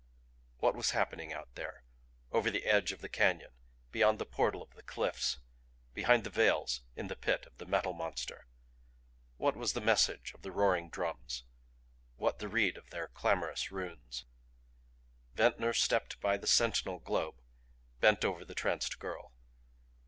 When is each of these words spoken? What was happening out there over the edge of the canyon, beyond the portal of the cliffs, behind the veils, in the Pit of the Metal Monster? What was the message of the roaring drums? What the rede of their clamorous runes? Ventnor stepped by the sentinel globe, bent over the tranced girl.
What 0.57 0.73
was 0.73 0.97
happening 0.97 1.31
out 1.31 1.53
there 1.53 1.83
over 2.31 2.49
the 2.49 2.65
edge 2.65 2.91
of 2.91 3.01
the 3.01 3.07
canyon, 3.07 3.51
beyond 3.91 4.17
the 4.17 4.25
portal 4.25 4.63
of 4.63 4.73
the 4.73 4.81
cliffs, 4.81 5.37
behind 5.93 6.23
the 6.23 6.31
veils, 6.31 6.81
in 6.95 7.05
the 7.07 7.15
Pit 7.15 7.45
of 7.45 7.55
the 7.59 7.67
Metal 7.67 7.93
Monster? 7.93 8.47
What 9.37 9.55
was 9.55 9.73
the 9.73 9.79
message 9.79 10.33
of 10.33 10.41
the 10.41 10.51
roaring 10.51 10.89
drums? 10.89 11.43
What 12.15 12.39
the 12.39 12.49
rede 12.49 12.77
of 12.77 12.89
their 12.89 13.09
clamorous 13.09 13.71
runes? 13.71 14.25
Ventnor 15.35 15.73
stepped 15.73 16.19
by 16.19 16.35
the 16.35 16.47
sentinel 16.47 16.97
globe, 16.97 17.39
bent 17.99 18.25
over 18.25 18.43
the 18.43 18.55
tranced 18.55 18.97
girl. 18.97 19.31